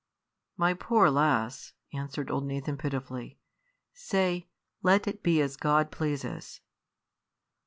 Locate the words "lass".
1.11-1.73